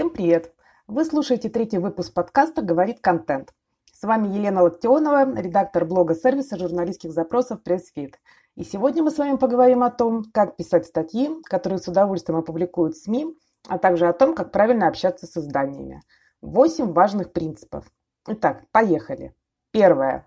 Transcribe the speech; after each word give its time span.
Всем 0.00 0.08
привет! 0.08 0.54
Вы 0.86 1.04
слушаете 1.04 1.50
третий 1.50 1.76
выпуск 1.76 2.14
подкаста 2.14 2.62
«Говорит 2.62 3.00
контент». 3.00 3.52
С 3.92 4.02
вами 4.02 4.34
Елена 4.34 4.62
Локтионова, 4.62 5.38
редактор 5.38 5.84
блога 5.84 6.14
сервиса 6.14 6.56
журналистских 6.56 7.12
запросов 7.12 7.60
PressFit. 7.62 8.14
И 8.56 8.64
сегодня 8.64 9.02
мы 9.02 9.10
с 9.10 9.18
вами 9.18 9.36
поговорим 9.36 9.82
о 9.82 9.90
том, 9.90 10.24
как 10.32 10.56
писать 10.56 10.86
статьи, 10.86 11.28
которые 11.44 11.80
с 11.80 11.86
удовольствием 11.86 12.38
опубликуют 12.38 12.96
СМИ, 12.96 13.36
а 13.68 13.76
также 13.76 14.08
о 14.08 14.14
том, 14.14 14.34
как 14.34 14.52
правильно 14.52 14.88
общаться 14.88 15.26
с 15.26 15.36
изданиями. 15.36 16.00
Восемь 16.40 16.92
важных 16.92 17.34
принципов. 17.34 17.84
Итак, 18.26 18.62
поехали. 18.72 19.34
Первое. 19.70 20.26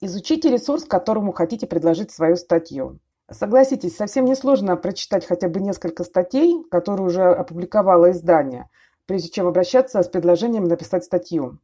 Изучите 0.00 0.50
ресурс, 0.50 0.82
которому 0.86 1.30
хотите 1.30 1.68
предложить 1.68 2.10
свою 2.10 2.34
статью. 2.34 2.98
Согласитесь, 3.30 3.96
совсем 3.96 4.24
несложно 4.24 4.76
прочитать 4.76 5.24
хотя 5.24 5.48
бы 5.48 5.60
несколько 5.60 6.02
статей, 6.02 6.64
которые 6.68 7.06
уже 7.06 7.22
опубликовало 7.22 8.10
издание, 8.10 8.68
прежде 9.06 9.28
чем 9.28 9.46
обращаться 9.46 10.02
с 10.02 10.08
предложением 10.08 10.64
написать 10.64 11.04
статью. 11.04 11.58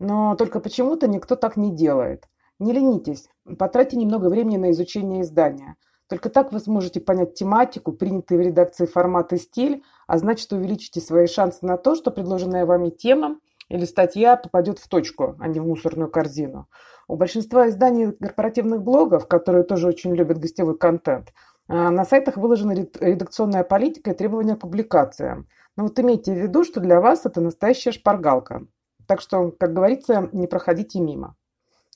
Но 0.00 0.34
только 0.34 0.58
почему-то 0.58 1.06
никто 1.06 1.36
так 1.36 1.56
не 1.56 1.70
делает. 1.70 2.28
Не 2.58 2.72
ленитесь, 2.72 3.28
потратьте 3.58 3.96
немного 3.96 4.28
времени 4.28 4.56
на 4.56 4.72
изучение 4.72 5.22
издания. 5.22 5.76
Только 6.08 6.30
так 6.30 6.52
вы 6.52 6.58
сможете 6.58 7.00
понять 7.00 7.34
тематику, 7.34 7.92
принятый 7.92 8.36
в 8.36 8.40
редакции 8.40 8.86
формат 8.86 9.32
и 9.32 9.38
стиль, 9.38 9.84
а 10.08 10.18
значит 10.18 10.52
увеличите 10.52 11.00
свои 11.00 11.28
шансы 11.28 11.58
на 11.62 11.76
то, 11.76 11.94
что 11.94 12.10
предложенная 12.10 12.66
вами 12.66 12.90
тема 12.90 13.38
или 13.68 13.84
статья 13.84 14.36
попадет 14.36 14.78
в 14.78 14.88
точку, 14.88 15.36
а 15.38 15.48
не 15.48 15.60
в 15.60 15.66
мусорную 15.66 16.10
корзину. 16.10 16.68
У 17.08 17.16
большинства 17.16 17.68
изданий 17.68 18.12
корпоративных 18.12 18.82
блогов, 18.82 19.28
которые 19.28 19.64
тоже 19.64 19.88
очень 19.88 20.14
любят 20.14 20.38
гостевой 20.38 20.78
контент, 20.78 21.32
а, 21.66 21.90
на 21.90 22.04
сайтах 22.04 22.36
выложена 22.36 22.72
редакционная 22.72 23.64
политика 23.64 24.10
и 24.10 24.14
требования 24.14 24.56
к 24.56 24.60
публикациям. 24.60 25.48
Но 25.76 25.84
вот 25.84 25.98
имейте 25.98 26.32
в 26.32 26.38
виду, 26.38 26.64
что 26.64 26.80
для 26.80 27.00
вас 27.00 27.26
это 27.26 27.40
настоящая 27.40 27.92
шпаргалка. 27.92 28.66
Так 29.06 29.20
что, 29.20 29.50
как 29.50 29.72
говорится, 29.72 30.28
не 30.32 30.46
проходите 30.46 31.00
мимо. 31.00 31.36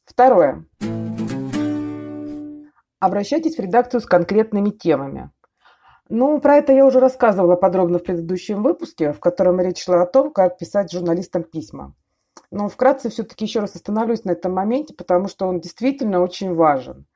Второе. 0.04 0.64
Обращайтесь 3.00 3.56
в 3.56 3.60
редакцию 3.60 4.00
с 4.00 4.06
конкретными 4.06 4.70
темами. 4.70 5.30
Ну, 6.10 6.40
про 6.40 6.56
это 6.56 6.72
я 6.72 6.86
уже 6.86 7.00
рассказывала 7.00 7.56
подробно 7.56 7.98
в 7.98 8.02
предыдущем 8.02 8.62
выпуске, 8.62 9.12
в 9.12 9.20
котором 9.20 9.60
речь 9.60 9.84
шла 9.84 10.02
о 10.02 10.06
том, 10.06 10.32
как 10.32 10.56
писать 10.56 10.90
журналистам 10.90 11.42
письма. 11.42 11.94
Но 12.50 12.68
вкратце 12.68 13.10
все-таки 13.10 13.44
еще 13.44 13.60
раз 13.60 13.74
остановлюсь 13.74 14.24
на 14.24 14.30
этом 14.30 14.54
моменте, 14.54 14.94
потому 14.94 15.28
что 15.28 15.46
он 15.46 15.60
действительно 15.60 16.20
очень 16.22 16.54
важен. 16.54 17.06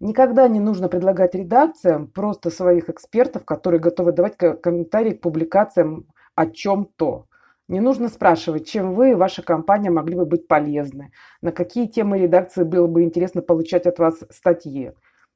Никогда 0.00 0.48
не 0.48 0.60
нужно 0.60 0.88
предлагать 0.88 1.34
редакциям 1.34 2.06
просто 2.06 2.50
своих 2.50 2.88
экспертов, 2.88 3.44
которые 3.44 3.80
готовы 3.80 4.12
давать 4.12 4.36
комментарии 4.36 5.12
к 5.12 5.20
публикациям 5.20 6.06
о 6.34 6.46
чем-то. 6.46 7.26
Не 7.66 7.80
нужно 7.80 8.08
спрашивать, 8.08 8.66
чем 8.66 8.94
вы 8.94 9.10
и 9.10 9.14
ваша 9.14 9.42
компания 9.42 9.90
могли 9.90 10.14
бы 10.14 10.24
быть 10.24 10.48
полезны, 10.48 11.12
на 11.42 11.52
какие 11.52 11.86
темы 11.86 12.18
редакции 12.18 12.62
было 12.62 12.86
бы 12.86 13.02
интересно 13.02 13.42
получать 13.42 13.86
от 13.86 13.98
вас 13.98 14.20
статьи. 14.30 14.92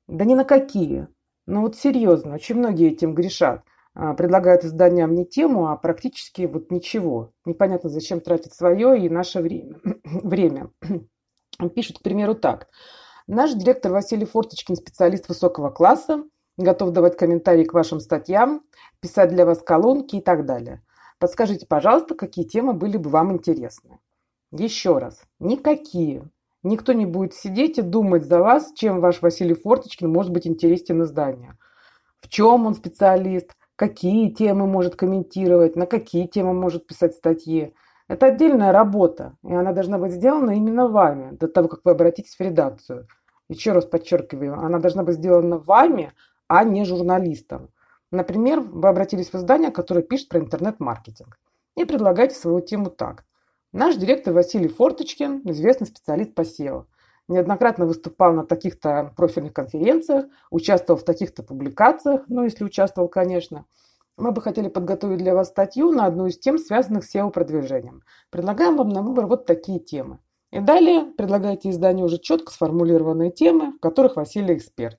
Да 0.07 0.25
ни 0.25 0.35
на 0.35 0.45
какие. 0.45 1.09
Ну 1.47 1.63
вот 1.63 1.77
серьезно, 1.77 2.35
очень 2.35 2.57
многие 2.57 2.93
этим 2.93 3.15
грешат. 3.15 3.65
А, 3.95 4.15
предлагают 4.15 4.65
изданиям 4.65 5.15
не 5.15 5.27
тему, 5.27 5.69
а 5.69 5.77
практически 5.77 6.43
вот 6.43 6.71
ничего. 6.71 7.33
Непонятно, 7.45 7.91
зачем 7.91 8.21
тратить 8.21 8.55
свое 8.55 8.99
и 8.99 9.09
наше 9.09 9.41
время. 9.43 9.81
время. 10.05 10.71
Пишут, 11.75 11.99
к 11.99 12.03
примеру, 12.03 12.35
так. 12.35 12.69
Наш 13.27 13.53
директор 13.53 13.93
Василий 13.93 14.25
Форточкин, 14.25 14.77
специалист 14.77 15.29
высокого 15.29 15.71
класса, 15.71 16.25
готов 16.57 16.91
давать 16.91 17.17
комментарии 17.17 17.65
к 17.65 17.75
вашим 17.75 18.01
статьям, 18.01 18.63
писать 19.01 19.31
для 19.31 19.45
вас 19.45 19.63
колонки 19.63 20.17
и 20.17 20.21
так 20.21 20.47
далее. 20.47 20.83
Подскажите, 21.19 21.67
пожалуйста, 21.67 22.15
какие 22.15 22.45
темы 22.45 22.73
были 22.73 22.97
бы 22.97 23.11
вам 23.11 23.33
интересны. 23.33 24.01
Еще 24.51 24.99
раз, 24.99 25.23
никакие. 25.39 26.29
Никто 26.63 26.93
не 26.93 27.07
будет 27.07 27.35
сидеть 27.35 27.79
и 27.79 27.83
думать 27.83 28.25
за 28.25 28.39
вас, 28.39 28.73
чем 28.75 29.01
ваш 29.01 29.21
Василий 29.21 29.55
Форточкин 29.55 30.09
может 30.09 30.33
быть 30.33 30.47
интересен 30.47 31.03
изданию. 31.03 31.59
В 32.21 32.29
чем 32.29 32.67
он 32.67 32.75
специалист, 32.75 33.51
какие 33.75 34.31
темы 34.31 34.67
может 34.69 34.95
комментировать, 34.95 35.75
на 35.75 35.87
какие 35.87 36.27
темы 36.29 36.53
может 36.53 36.87
писать 36.87 37.15
статьи. 37.15 37.75
Это 38.07 38.27
отдельная 38.27 38.71
работа, 38.71 39.37
и 39.43 39.53
она 39.53 39.73
должна 39.73 39.99
быть 39.99 40.13
сделана 40.13 40.53
именно 40.53 40.87
вами, 40.87 41.37
до 41.37 41.49
того, 41.49 41.67
как 41.67 41.81
вы 41.85 41.91
обратитесь 41.91 42.37
в 42.37 42.41
редакцию. 42.41 43.09
Еще 43.49 43.73
раз 43.73 43.85
подчеркиваю, 43.85 44.55
она 44.55 44.79
должна 44.79 45.03
быть 45.03 45.17
сделана 45.17 45.59
вами, 45.59 46.13
а 46.47 46.63
не 46.63 46.85
журналистом. 46.85 47.71
Например, 48.13 48.61
вы 48.61 48.89
обратились 48.89 49.31
в 49.31 49.35
издание, 49.35 49.73
которое 49.73 50.03
пишет 50.03 50.29
про 50.29 50.39
интернет-маркетинг, 50.39 51.39
и 51.77 51.85
предлагаете 51.85 52.37
свою 52.37 52.61
тему 52.61 52.91
так. 52.91 53.25
Наш 53.73 53.97
директор 53.97 54.35
Василий 54.35 54.69
Форточкин, 54.69 55.43
известный 55.47 55.87
специалист 55.87 56.35
по 56.35 56.43
SEO, 56.43 56.85
неоднократно 57.27 57.87
выступал 57.87 58.35
на 58.35 58.45
таких-то 58.45 59.15
профильных 59.17 59.55
конференциях, 59.55 60.27
участвовал 60.51 61.01
в 61.01 61.05
таких-то 61.05 61.43
публикациях, 61.43 62.25
ну, 62.29 62.45
если 62.45 62.65
участвовал, 62.65 63.09
конечно. 63.09 63.65
Мы 64.19 64.31
бы 64.33 64.43
хотели 64.43 64.69
подготовить 64.69 65.21
для 65.21 65.35
вас 65.35 65.49
статью 65.49 65.91
на 65.91 66.05
одну 66.05 66.27
из 66.27 66.39
тем, 66.39 66.59
связанных 66.59 67.05
с 67.05 67.15
SEO-продвижением. 67.15 68.03
Предлагаем 68.29 68.77
вам 68.77 68.91
на 68.91 69.01
выбор 69.01 69.27
вот 69.27 69.47
такие 69.47 69.79
темы. 69.79 70.19
И 70.51 70.61
далее 70.61 71.07
предлагайте 71.17 71.71
изданию 71.71 72.05
уже 72.05 72.19
четко 72.19 72.53
сформулированные 72.53 73.31
темы, 73.31 73.73
в 73.73 73.81
которых 73.81 74.17
Василий 74.17 74.55
эксперт. 74.55 74.99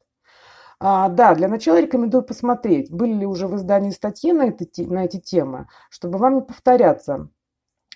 А, 0.79 1.09
да, 1.09 1.35
для 1.35 1.47
начала 1.47 1.79
рекомендую 1.79 2.23
посмотреть, 2.23 2.91
были 2.91 3.13
ли 3.13 3.28
уже 3.28 3.45
в 3.47 3.55
издании 3.55 3.91
статьи 3.91 4.34
на, 4.34 4.47
эти, 4.47 4.81
на 4.81 5.05
эти 5.05 5.19
темы, 5.19 5.67
чтобы 5.91 6.17
вам 6.17 6.38
не 6.38 6.41
повторяться. 6.41 7.29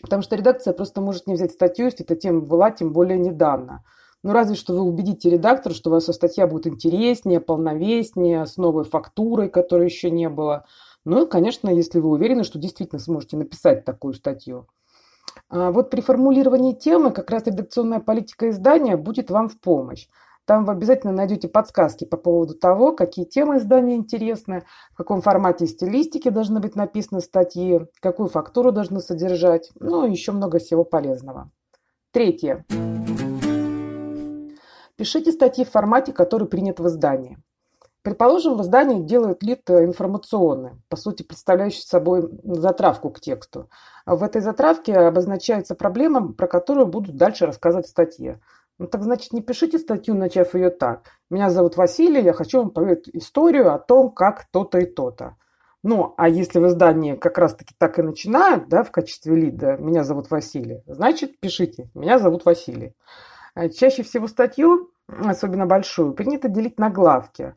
Потому 0.02 0.22
что 0.22 0.36
редакция 0.36 0.74
просто 0.74 1.02
может 1.02 1.28
не 1.28 1.34
взять 1.34 1.52
статью, 1.52 1.86
если 1.86 2.06
эта 2.06 2.16
тема 2.16 2.42
была, 2.42 2.72
тем 2.72 2.94
более 2.94 3.18
недавно. 3.18 3.84
Ну, 4.24 4.34
разве 4.34 4.56
что 4.56 4.74
вы 4.74 4.82
убедите 4.82 5.30
редактора, 5.30 5.74
что 5.74 5.90
ваша 5.90 6.14
статья 6.14 6.48
будет 6.48 6.68
интереснее, 6.68 7.40
полновеснее, 7.40 8.46
с 8.46 8.58
новой 8.58 8.84
фактурой, 8.84 9.50
которой 9.50 9.86
еще 9.86 10.12
не 10.12 10.30
было. 10.30 10.66
Ну 11.06 11.26
и, 11.26 11.30
конечно, 11.30 11.70
если 11.70 12.00
вы 12.00 12.10
уверены, 12.10 12.44
что 12.44 12.60
действительно 12.60 13.00
сможете 13.00 13.38
написать 13.38 13.86
такую 13.86 14.14
статью. 14.14 14.68
А 15.50 15.72
вот 15.72 15.90
при 15.90 16.02
формулировании 16.02 16.74
темы 16.74 17.12
как 17.12 17.30
раз 17.30 17.46
редакционная 17.46 18.00
политика 18.00 18.50
издания 18.50 18.98
будет 18.98 19.30
вам 19.30 19.50
в 19.50 19.60
помощь. 19.60 20.08
Там 20.48 20.64
вы 20.64 20.72
обязательно 20.72 21.12
найдете 21.12 21.50
подсказки 21.50 22.06
по 22.06 22.16
поводу 22.16 22.54
того, 22.56 22.94
какие 22.94 23.26
темы 23.26 23.58
издания 23.58 23.96
интересны, 23.96 24.64
в 24.94 24.96
каком 24.96 25.22
формате 25.22 25.66
и 25.66 25.68
стилистике 25.68 26.32
должны 26.32 26.62
быть 26.62 26.74
написаны 26.74 27.20
статьи, 27.20 27.86
какую 28.00 28.30
фактуру 28.30 28.72
должны 28.72 29.02
содержать, 29.02 29.72
ну 29.78 30.08
и 30.08 30.12
еще 30.12 30.32
много 30.32 30.60
всего 30.60 30.86
полезного. 30.86 31.52
Третье. 32.12 32.66
Пишите 34.96 35.34
статьи 35.34 35.66
в 35.66 35.70
формате, 35.70 36.14
который 36.14 36.48
принят 36.48 36.80
в 36.80 36.88
издании. 36.88 37.38
Предположим, 38.02 38.56
в 38.56 38.62
издании 38.62 39.04
делают 39.04 39.44
лид 39.44 39.70
информационный, 39.70 40.82
по 40.88 40.96
сути, 40.96 41.24
представляющий 41.24 41.82
собой 41.82 42.30
затравку 42.46 43.10
к 43.10 43.20
тексту. 43.20 43.70
В 44.06 44.24
этой 44.24 44.40
затравке 44.40 44.96
обозначается 44.96 45.76
проблема, 45.76 46.32
про 46.32 46.48
которую 46.48 46.88
будут 46.88 47.18
дальше 47.18 47.46
рассказывать 47.46 47.88
в 47.88 47.90
статье. 47.90 48.40
Ну 48.80 48.88
так 48.88 49.04
значит, 49.04 49.34
не 49.34 49.42
пишите 49.42 49.80
статью, 49.80 50.14
начав 50.16 50.54
ее 50.54 50.70
так. 50.70 51.12
Меня 51.30 51.50
зовут 51.50 51.78
Василий, 51.78 52.22
я 52.22 52.34
хочу 52.34 52.60
вам 52.60 52.70
поведать 52.70 53.10
историю 53.10 53.74
о 53.74 53.80
том, 53.80 54.12
как 54.12 54.46
то-то 54.52 54.78
и 54.78 54.86
то-то. 54.86 55.36
Ну, 55.84 56.14
а 56.18 56.28
если 56.30 56.60
в 56.60 56.68
издании 56.68 57.16
как 57.16 57.38
раз-таки 57.38 57.74
так 57.78 57.98
и 57.98 58.02
начинают, 58.02 58.68
да, 58.68 58.84
в 58.84 58.92
качестве 58.92 59.36
лида, 59.36 59.78
меня 59.78 60.04
зовут 60.04 60.30
Василий, 60.30 60.84
значит, 60.86 61.40
пишите, 61.40 61.90
меня 61.94 62.20
зовут 62.20 62.46
Василий. 62.46 62.94
А 63.56 63.70
чаще 63.70 64.04
всего 64.04 64.28
статью, 64.28 64.92
особенно 65.08 65.66
большую, 65.66 66.14
принято 66.14 66.48
делить 66.48 66.78
на 66.78 66.90
главки. 66.90 67.56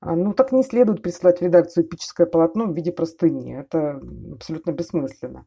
А, 0.00 0.16
ну, 0.16 0.32
так 0.32 0.52
не 0.52 0.62
следует 0.62 1.02
присылать 1.02 1.40
в 1.40 1.42
редакцию 1.42 1.84
эпическое 1.84 2.26
полотно 2.26 2.64
в 2.66 2.74
виде 2.74 2.90
простыни. 2.92 3.58
Это 3.58 4.00
абсолютно 4.32 4.72
бессмысленно. 4.72 5.44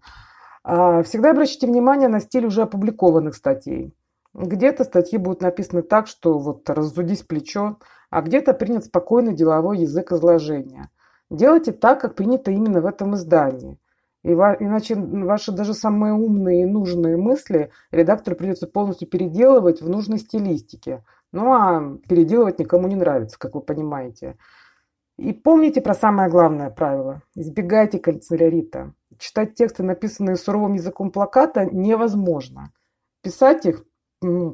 А, 0.63 1.03
всегда 1.03 1.31
обращайте 1.31 1.67
внимание 1.67 2.07
на 2.07 2.19
стиль 2.19 2.45
уже 2.45 2.61
опубликованных 2.61 3.35
статей. 3.35 3.93
Где-то 4.35 4.83
статьи 4.83 5.17
будут 5.17 5.41
написаны 5.41 5.81
так, 5.81 6.07
что 6.07 6.37
вот 6.37 6.69
разудись 6.69 7.23
плечо, 7.23 7.77
а 8.09 8.21
где-то 8.21 8.53
принят 8.53 8.83
спокойный 8.83 9.33
деловой 9.33 9.79
язык 9.79 10.11
изложения. 10.11 10.89
Делайте 11.29 11.71
так, 11.71 12.01
как 12.01 12.15
принято 12.15 12.51
именно 12.51 12.81
в 12.81 12.85
этом 12.85 13.15
издании. 13.15 13.79
Иначе 14.23 14.95
ваши 14.95 15.53
даже 15.53 15.73
самые 15.73 16.13
умные 16.13 16.63
и 16.63 16.65
нужные 16.65 17.15
мысли 17.15 17.71
редактору 17.91 18.35
придется 18.35 18.67
полностью 18.67 19.07
переделывать 19.07 19.81
в 19.81 19.87
нужной 19.87 20.19
стилистике. 20.19 21.05
Ну 21.31 21.53
а 21.53 21.97
переделывать 22.09 22.59
никому 22.59 22.89
не 22.89 22.95
нравится, 22.95 23.39
как 23.39 23.55
вы 23.55 23.61
понимаете. 23.61 24.37
И 25.17 25.31
помните 25.31 25.79
про 25.79 25.93
самое 25.93 26.29
главное 26.29 26.69
правило. 26.71 27.21
Избегайте 27.35 27.99
канцелярита. 27.99 28.93
Читать 29.17 29.55
тексты, 29.55 29.81
написанные 29.81 30.35
суровым 30.35 30.73
языком 30.73 31.09
плаката, 31.09 31.63
невозможно. 31.65 32.73
Писать 33.21 33.65
их 33.65 33.85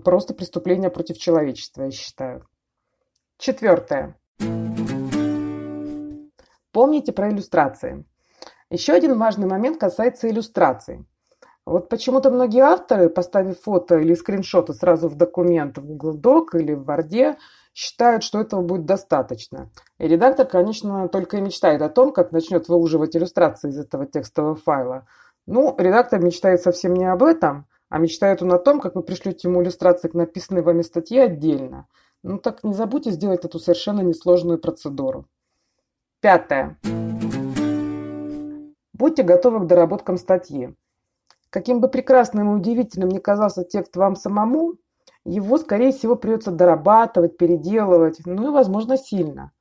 просто 0.03 0.33
преступление 0.33 0.89
против 0.89 1.17
человечества, 1.17 1.83
я 1.83 1.91
считаю. 1.91 2.47
Четвертое. 3.37 4.19
Помните 6.71 7.11
про 7.11 7.29
иллюстрации. 7.29 8.05
Еще 8.69 8.93
один 8.93 9.17
важный 9.17 9.47
момент 9.47 9.79
касается 9.79 10.29
иллюстраций. 10.29 11.05
Вот 11.65 11.89
почему-то 11.89 12.31
многие 12.31 12.61
авторы, 12.61 13.09
поставив 13.09 13.61
фото 13.61 13.97
или 13.97 14.13
скриншоты 14.15 14.73
сразу 14.73 15.09
в 15.09 15.15
документ 15.15 15.77
в 15.77 15.85
Google 15.85 16.17
Doc 16.17 16.59
или 16.59 16.73
в 16.73 16.89
Word, 16.89 17.35
считают, 17.73 18.23
что 18.23 18.41
этого 18.41 18.61
будет 18.61 18.85
достаточно. 18.85 19.69
И 19.99 20.07
редактор, 20.07 20.47
конечно, 20.47 21.07
только 21.07 21.37
и 21.37 21.41
мечтает 21.41 21.81
о 21.81 21.89
том, 21.89 22.11
как 22.11 22.31
начнет 22.31 22.67
выуживать 22.67 23.15
иллюстрации 23.15 23.69
из 23.69 23.79
этого 23.79 24.05
текстового 24.05 24.55
файла. 24.55 25.05
Ну, 25.45 25.75
редактор 25.77 26.19
мечтает 26.21 26.61
совсем 26.61 26.93
не 26.93 27.05
об 27.05 27.23
этом, 27.23 27.67
а 27.91 27.97
мечтает 27.99 28.41
он 28.41 28.53
о 28.53 28.57
том, 28.57 28.79
как 28.79 28.95
вы 28.95 29.03
пришлете 29.03 29.49
ему 29.49 29.61
иллюстрации 29.61 30.07
к 30.07 30.13
написанной 30.13 30.61
вами 30.61 30.81
статье 30.81 31.23
отдельно. 31.23 31.87
Ну 32.23 32.37
так 32.37 32.63
не 32.63 32.73
забудьте 32.73 33.11
сделать 33.11 33.43
эту 33.43 33.59
совершенно 33.59 33.99
несложную 33.99 34.59
процедуру. 34.59 35.27
Пятое. 36.21 36.79
Будьте 38.93 39.23
готовы 39.23 39.59
к 39.59 39.67
доработкам 39.67 40.17
статьи. 40.17 40.73
Каким 41.49 41.81
бы 41.81 41.89
прекрасным 41.89 42.51
и 42.51 42.55
удивительным 42.55 43.09
ни 43.09 43.19
казался 43.19 43.65
текст 43.65 43.97
вам 43.97 44.15
самому, 44.15 44.75
его, 45.25 45.57
скорее 45.57 45.91
всего, 45.91 46.15
придется 46.15 46.51
дорабатывать, 46.51 47.37
переделывать, 47.37 48.21
ну 48.25 48.47
и, 48.47 48.53
возможно, 48.53 48.95
сильно. 48.95 49.51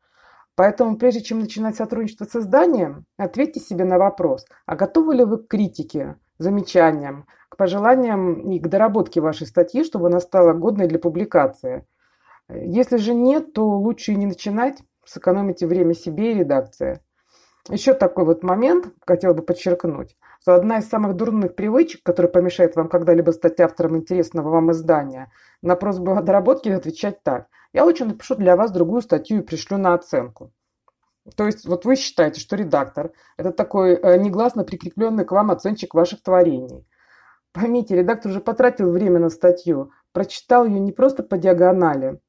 Поэтому, 0.54 0.96
прежде 0.96 1.22
чем 1.22 1.40
начинать 1.40 1.74
сотрудничество 1.74 2.26
с 2.26 2.36
изданием, 2.36 3.06
ответьте 3.16 3.58
себе 3.58 3.84
на 3.84 3.98
вопрос, 3.98 4.46
а 4.66 4.76
готовы 4.76 5.16
ли 5.16 5.24
вы 5.24 5.38
к 5.38 5.48
критике, 5.48 6.16
замечаниям, 6.40 7.26
к 7.48 7.56
пожеланиям 7.56 8.50
и 8.50 8.58
к 8.58 8.66
доработке 8.66 9.20
вашей 9.20 9.46
статьи, 9.46 9.84
чтобы 9.84 10.08
она 10.08 10.20
стала 10.20 10.52
годной 10.52 10.88
для 10.88 10.98
публикации. 10.98 11.86
Если 12.48 12.96
же 12.96 13.14
нет, 13.14 13.52
то 13.52 13.68
лучше 13.68 14.12
и 14.12 14.16
не 14.16 14.26
начинать, 14.26 14.78
сэкономите 15.04 15.66
время 15.66 15.94
себе 15.94 16.32
и 16.32 16.38
редакции. 16.38 17.00
Еще 17.68 17.94
такой 17.94 18.24
вот 18.24 18.42
момент 18.42 18.86
хотела 19.06 19.34
бы 19.34 19.42
подчеркнуть, 19.42 20.16
что 20.40 20.54
одна 20.54 20.78
из 20.78 20.88
самых 20.88 21.14
дурных 21.14 21.54
привычек, 21.54 22.02
которая 22.02 22.32
помешает 22.32 22.74
вам 22.74 22.88
когда-либо 22.88 23.30
стать 23.32 23.60
автором 23.60 23.96
интересного 23.96 24.48
вам 24.48 24.72
издания, 24.72 25.30
на 25.62 25.76
просьбу 25.76 26.12
о 26.12 26.22
доработке 26.22 26.74
отвечать 26.74 27.22
так. 27.22 27.48
Я 27.72 27.84
лучше 27.84 28.06
напишу 28.06 28.34
для 28.34 28.56
вас 28.56 28.72
другую 28.72 29.02
статью 29.02 29.40
и 29.40 29.44
пришлю 29.44 29.76
на 29.76 29.94
оценку. 29.94 30.52
То 31.36 31.46
есть 31.46 31.66
вот 31.66 31.84
вы 31.84 31.96
считаете, 31.96 32.40
что 32.40 32.56
редактор– 32.56 33.12
это 33.36 33.52
такой 33.52 33.94
э, 33.94 34.18
негласно 34.18 34.64
прикрепленный 34.64 35.24
к 35.24 35.32
вам 35.32 35.50
оценщик 35.50 35.94
ваших 35.94 36.22
творений. 36.22 36.86
Поймите, 37.52 37.96
редактор 37.96 38.30
уже 38.30 38.40
потратил 38.40 38.90
время 38.90 39.18
на 39.18 39.28
статью, 39.28 39.92
прочитал 40.12 40.64
ее 40.64 40.80
не 40.80 40.92
просто 40.92 41.22
по 41.22 41.36
диагонали, 41.36 42.20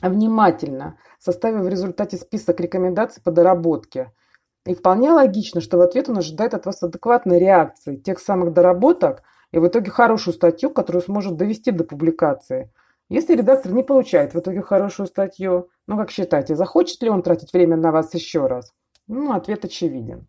а 0.00 0.10
внимательно, 0.10 0.98
составив 1.18 1.64
в 1.64 1.68
результате 1.68 2.16
список 2.16 2.60
рекомендаций 2.60 3.22
по 3.22 3.30
доработке– 3.30 4.12
и 4.66 4.74
вполне 4.74 5.12
логично, 5.12 5.60
что 5.60 5.78
в 5.78 5.80
ответ 5.80 6.08
он 6.08 6.18
ожидает 6.18 6.52
от 6.52 6.66
вас 6.66 6.82
адекватной 6.82 7.38
реакции, 7.38 7.96
тех 7.96 8.18
самых 8.18 8.52
доработок 8.52 9.22
и 9.52 9.58
в 9.58 9.66
итоге 9.66 9.90
хорошую 9.90 10.34
статью, 10.34 10.70
которую 10.70 11.02
сможет 11.02 11.36
довести 11.36 11.70
до 11.70 11.84
публикации. 11.84 12.72
Если 13.08 13.36
редактор 13.36 13.72
не 13.72 13.84
получает 13.84 14.34
в 14.34 14.40
итоге 14.40 14.62
хорошую 14.62 15.06
статью, 15.06 15.68
ну 15.86 15.96
как 15.96 16.10
считаете, 16.10 16.56
захочет 16.56 17.00
ли 17.02 17.08
он 17.08 17.22
тратить 17.22 17.52
время 17.52 17.76
на 17.76 17.92
вас 17.92 18.12
еще 18.14 18.46
раз? 18.46 18.74
Ну, 19.06 19.32
ответ 19.32 19.64
очевиден. 19.64 20.26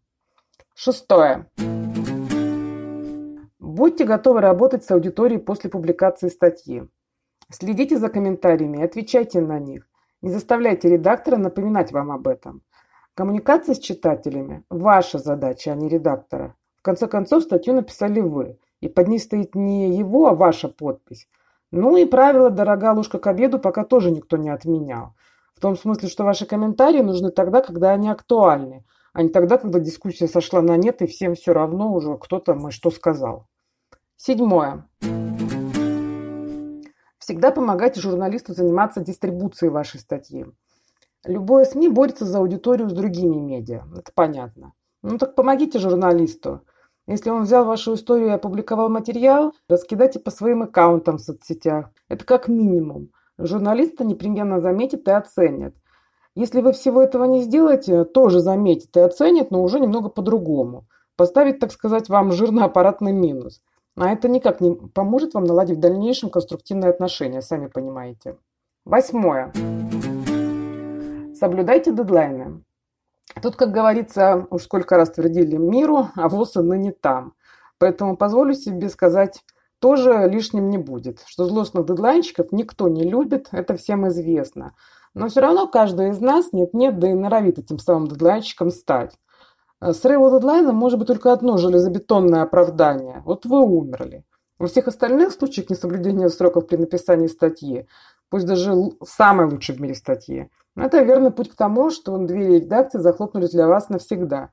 Шестое. 0.75 1.49
Будьте 3.57 4.05
готовы 4.05 4.41
работать 4.41 4.83
с 4.83 4.91
аудиторией 4.91 5.41
после 5.41 5.71
публикации 5.71 6.29
статьи. 6.29 6.87
Следите 7.49 7.97
за 7.97 8.09
комментариями 8.09 8.77
и 8.77 8.83
отвечайте 8.83 9.41
на 9.41 9.57
них. 9.57 9.89
Не 10.21 10.29
заставляйте 10.29 10.89
редактора 10.89 11.37
напоминать 11.37 11.91
вам 11.91 12.11
об 12.11 12.27
этом. 12.27 12.61
Коммуникация 13.15 13.73
с 13.73 13.79
читателями– 13.79 14.63
ваша 14.69 15.17
задача, 15.17 15.71
а 15.71 15.75
не 15.75 15.89
редактора. 15.89 16.55
В 16.75 16.83
конце 16.83 17.07
концов, 17.07 17.41
статью 17.41 17.73
написали 17.73 18.19
вы, 18.19 18.59
и 18.81 18.87
под 18.87 19.07
ней 19.07 19.17
стоит 19.17 19.55
не 19.55 19.97
его, 19.97 20.27
а 20.27 20.35
ваша 20.35 20.69
подпись. 20.69 21.27
Ну 21.71 21.97
и 21.97 22.05
правило 22.05 22.49
«дорога 22.49 22.93
ложка 22.93 23.19
к 23.19 23.27
обеду» 23.27 23.59
пока 23.59 23.83
тоже 23.83 24.11
никто 24.11 24.37
не 24.37 24.49
отменял. 24.49 25.15
В 25.53 25.59
том 25.59 25.75
смысле, 25.75 26.07
что 26.07 26.23
ваши 26.23 26.45
комментарии 26.45 27.01
нужны 27.01 27.31
тогда, 27.31 27.61
когда 27.61 27.91
они 27.91 28.09
актуальны, 28.09 28.85
а 29.11 29.23
не 29.23 29.29
тогда, 29.29 29.57
когда 29.57 29.79
дискуссия 29.79 30.27
сошла 30.27 30.61
на 30.61 30.77
нет 30.77 31.01
и 31.01 31.07
всем 31.07 31.35
все 31.35 31.51
равно 31.51 31.91
уже 31.91 32.17
кто 32.17 32.39
там 32.39 32.67
и 32.67 32.71
что 32.71 32.91
сказал. 32.91 33.47
Седьмое. 34.15 34.87
Всегда 37.17 37.51
помогайте 37.51 37.99
журналисту 37.99 38.53
заниматься 38.53 39.01
дистрибуцией 39.01 39.71
вашей 39.71 39.99
статьи. 39.99 40.45
Любое 41.25 41.65
СМИ 41.65 41.89
борется 41.89 42.23
за 42.23 42.37
аудиторию 42.37 42.89
с 42.89 42.93
другими 42.93 43.35
медиа, 43.35 43.83
это 43.97 44.11
понятно. 44.15 44.73
Ну 45.01 45.17
так 45.17 45.35
помогите 45.35 45.79
журналисту. 45.79 46.61
Если 47.07 47.29
он 47.29 47.43
взял 47.43 47.63
вашу 47.63 47.93
историю 47.93 48.27
и 48.27 48.33
опубликовал 48.33 48.89
материал, 48.89 49.53
раскидайте 49.69 50.19
по 50.19 50.29
своим 50.29 50.63
аккаунтам 50.63 51.17
в 51.17 51.21
соцсетях. 51.21 51.89
Это 52.09 52.25
как 52.25 52.49
минимум. 52.49 53.11
Журналисты 53.37 54.03
непременно 54.03 54.59
заметят 54.59 55.07
и 55.07 55.11
оценят. 55.11 55.73
Если 56.35 56.59
вы 56.59 56.73
всего 56.73 57.01
этого 57.01 57.23
не 57.23 57.43
сделаете, 57.43 58.03
тоже 58.03 58.41
заметит 58.41 58.95
и 58.97 58.99
оценит, 58.99 59.51
но 59.51 59.63
уже 59.63 59.79
немного 59.79 60.09
по-другому. 60.09 60.85
Поставить, 61.15 61.59
так 61.59 61.71
сказать, 61.71 62.09
вам 62.09 62.33
жирный 62.33 62.65
аппаратный 62.65 63.13
минус. 63.13 63.61
А 63.95 64.11
это 64.11 64.27
никак 64.27 64.59
не 64.59 64.75
поможет 64.75 65.33
вам 65.33 65.45
наладить 65.45 65.77
в 65.77 65.81
дальнейшем 65.81 66.29
конструктивные 66.29 66.89
отношения, 66.89 67.41
сами 67.41 67.67
понимаете. 67.67 68.37
Восьмое. 68.85 69.53
Соблюдайте 71.33 71.93
дедлайны. 71.93 72.63
Тут, 73.41 73.55
как 73.55 73.71
говорится, 73.71 74.47
уж 74.49 74.63
сколько 74.63 74.95
раз 74.95 75.11
твердили 75.11 75.57
миру, 75.57 76.09
а 76.15 76.29
ВОЗ 76.29 76.55
ныне 76.55 76.91
там. 76.91 77.33
Поэтому 77.77 78.17
позволю 78.17 78.53
себе 78.53 78.89
сказать, 78.89 79.43
тоже 79.79 80.27
лишним 80.27 80.69
не 80.69 80.77
будет. 80.77 81.21
Что 81.25 81.45
злостных 81.45 81.85
дедлайнщиков 81.85 82.51
никто 82.51 82.87
не 82.87 83.03
любит, 83.03 83.49
это 83.51 83.75
всем 83.77 84.07
известно. 84.07 84.73
Но 85.13 85.29
все 85.29 85.41
равно 85.41 85.67
каждый 85.67 86.09
из 86.09 86.19
нас 86.19 86.51
нет-нет, 86.51 86.99
да 86.99 87.11
и 87.11 87.13
норовит 87.13 87.59
этим 87.59 87.79
самым 87.79 88.07
дедлайнщиком 88.07 88.71
стать. 88.71 89.17
Срыву 89.91 90.31
дедлайна 90.31 90.73
может 90.73 90.97
быть 90.97 91.07
только 91.07 91.31
одно 91.31 91.57
железобетонное 91.57 92.41
оправдание. 92.41 93.21
Вот 93.25 93.45
вы 93.45 93.59
умерли. 93.59 94.23
Во 94.57 94.65
всех 94.65 94.87
остальных 94.87 95.31
случаях 95.33 95.69
несоблюдения 95.69 96.29
сроков 96.29 96.65
при 96.65 96.77
написании 96.77 97.27
статьи, 97.27 97.87
пусть 98.29 98.47
даже 98.47 98.73
самой 99.05 99.45
лучшей 99.45 99.75
в 99.75 99.81
мире 99.81 99.93
статьи, 99.93 100.49
это 100.77 101.01
верный 101.01 101.31
путь 101.31 101.49
к 101.49 101.55
тому, 101.55 101.89
что 101.89 102.17
двери 102.17 102.59
редакции 102.59 102.99
захлопнулись 102.99 103.51
для 103.51 103.67
вас 103.67 103.89
навсегда. 103.89 104.51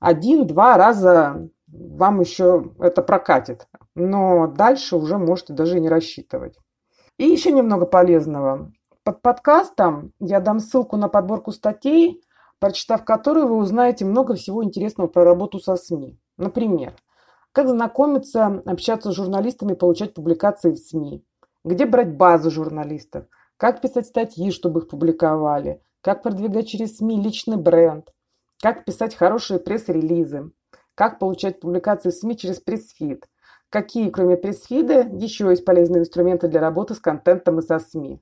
Один-два 0.00 0.76
раза 0.76 1.48
вам 1.68 2.20
еще 2.20 2.72
это 2.80 3.02
прокатит, 3.02 3.68
но 3.94 4.46
дальше 4.46 4.96
уже 4.96 5.18
можете 5.18 5.52
даже 5.52 5.76
и 5.76 5.80
не 5.80 5.88
рассчитывать. 5.88 6.58
И 7.18 7.24
еще 7.24 7.52
немного 7.52 7.86
полезного. 7.86 8.72
Под 9.04 9.22
подкастом 9.22 10.12
я 10.18 10.40
дам 10.40 10.60
ссылку 10.60 10.96
на 10.96 11.08
подборку 11.08 11.52
статей, 11.52 12.22
прочитав 12.58 13.04
которые 13.04 13.46
вы 13.46 13.56
узнаете 13.56 14.04
много 14.04 14.34
всего 14.34 14.64
интересного 14.64 15.06
про 15.06 15.24
работу 15.24 15.58
со 15.58 15.76
СМИ. 15.76 16.18
Например, 16.36 16.94
как 17.52 17.68
знакомиться, 17.68 18.62
общаться 18.66 19.10
с 19.10 19.14
журналистами, 19.14 19.74
получать 19.74 20.12
публикации 20.12 20.72
в 20.72 20.76
СМИ, 20.76 21.24
где 21.64 21.86
брать 21.86 22.16
базу 22.16 22.50
журналистов, 22.50 23.24
как 23.56 23.80
писать 23.80 24.06
статьи, 24.06 24.50
чтобы 24.50 24.80
их 24.80 24.88
публиковали, 24.88 25.80
как 26.00 26.22
продвигать 26.22 26.68
через 26.68 26.98
СМИ 26.98 27.20
личный 27.20 27.56
бренд, 27.56 28.12
как 28.60 28.84
писать 28.84 29.14
хорошие 29.14 29.58
пресс-релизы, 29.60 30.50
как 30.94 31.18
получать 31.18 31.60
публикации 31.60 32.10
в 32.10 32.14
СМИ 32.14 32.36
через 32.36 32.60
пресс-фид, 32.60 33.26
какие, 33.70 34.10
кроме 34.10 34.36
пресс-фида, 34.36 35.08
еще 35.12 35.48
есть 35.50 35.64
полезные 35.64 36.00
инструменты 36.00 36.48
для 36.48 36.60
работы 36.60 36.94
с 36.94 37.00
контентом 37.00 37.58
и 37.58 37.62
со 37.62 37.78
СМИ. 37.78 38.20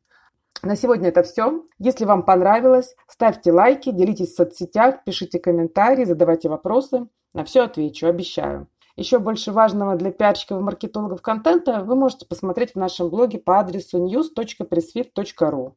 На 0.62 0.76
сегодня 0.76 1.08
это 1.08 1.22
все. 1.22 1.64
Если 1.78 2.04
вам 2.04 2.22
понравилось, 2.24 2.94
ставьте 3.06 3.52
лайки, 3.52 3.90
делитесь 3.90 4.32
в 4.32 4.36
соцсетях, 4.36 5.04
пишите 5.04 5.38
комментарии, 5.38 6.04
задавайте 6.04 6.48
вопросы. 6.48 7.06
На 7.34 7.44
все 7.44 7.62
отвечу, 7.62 8.06
обещаю. 8.06 8.68
Еще 8.96 9.18
больше 9.18 9.50
важного 9.50 9.96
для 9.96 10.12
пиарщиков 10.12 10.60
и 10.60 10.62
маркетологов 10.62 11.20
контента 11.20 11.82
вы 11.82 11.96
можете 11.96 12.26
посмотреть 12.26 12.72
в 12.72 12.78
нашем 12.78 13.10
блоге 13.10 13.38
по 13.38 13.58
адресу 13.58 13.98
news.pressfit.ru. 13.98 15.72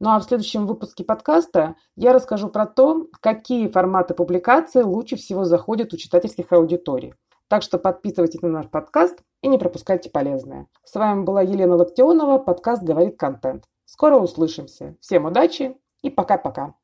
Ну 0.00 0.10
а 0.10 0.18
в 0.18 0.24
следующем 0.24 0.66
выпуске 0.66 1.04
подкаста 1.04 1.76
я 1.96 2.14
расскажу 2.14 2.48
про 2.48 2.66
то, 2.66 3.08
какие 3.20 3.68
форматы 3.68 4.14
публикации 4.14 4.82
лучше 4.82 5.16
всего 5.16 5.44
заходят 5.44 5.92
у 5.92 5.98
читательских 5.98 6.50
аудиторий. 6.50 7.14
Так 7.48 7.62
что 7.62 7.78
подписывайтесь 7.78 8.40
на 8.40 8.48
наш 8.48 8.68
подкаст 8.68 9.22
и 9.42 9.48
не 9.48 9.58
пропускайте 9.58 10.08
полезное. 10.08 10.66
С 10.82 10.94
вами 10.94 11.24
была 11.24 11.42
Елена 11.42 11.76
Локтионова, 11.76 12.38
подкаст 12.38 12.82
«Говорит 12.82 13.18
контент». 13.18 13.64
Скоро 13.84 14.16
услышимся. 14.16 14.96
Всем 15.00 15.26
удачи 15.26 15.76
и 16.00 16.08
пока-пока. 16.08 16.74